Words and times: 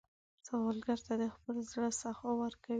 سوالګر 0.47 0.99
ته 1.07 1.13
د 1.21 1.23
خپل 1.35 1.55
زړه 1.71 1.89
سخا 2.01 2.29
ورکوئ 2.37 2.69